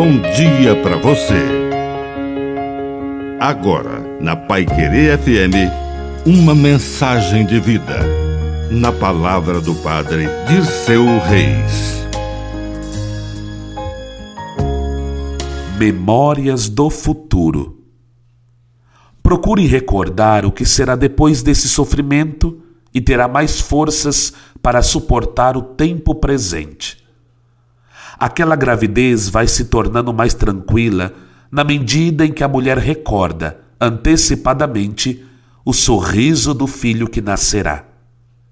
[0.00, 1.44] bom dia para você.
[3.38, 7.98] Agora, na Pai Querer FM, uma mensagem de vida.
[8.70, 12.02] Na palavra do Padre de seu Reis.
[15.78, 17.84] Memórias do futuro.
[19.22, 22.62] Procure recordar o que será depois desse sofrimento
[22.94, 24.32] e terá mais forças
[24.62, 26.99] para suportar o tempo presente.
[28.20, 31.14] Aquela gravidez vai se tornando mais tranquila
[31.50, 35.24] na medida em que a mulher recorda, antecipadamente,
[35.64, 37.86] o sorriso do filho que nascerá.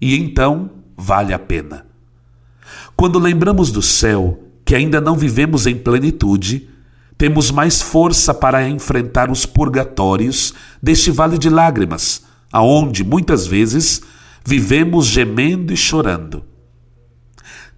[0.00, 1.84] E então vale a pena.
[2.96, 6.70] Quando lembramos do céu, que ainda não vivemos em plenitude,
[7.18, 14.00] temos mais força para enfrentar os purgatórios deste vale de lágrimas, aonde muitas vezes
[14.42, 16.42] vivemos gemendo e chorando.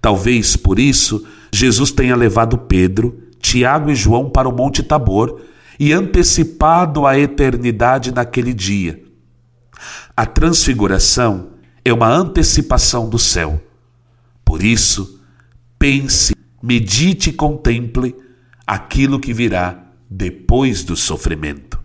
[0.00, 5.40] Talvez por isso Jesus tenha levado Pedro, Tiago e João para o Monte Tabor
[5.78, 9.02] e antecipado a eternidade naquele dia.
[10.16, 11.50] A transfiguração
[11.84, 13.60] é uma antecipação do céu.
[14.44, 15.20] Por isso,
[15.78, 18.14] pense, medite e contemple
[18.66, 21.80] aquilo que virá depois do sofrimento.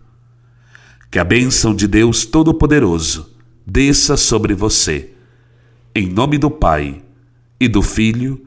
[1.10, 3.34] Que a bênção de Deus Todo-Poderoso
[3.66, 5.12] desça sobre você.
[5.94, 7.02] Em nome do Pai,
[7.60, 8.46] e do Filho,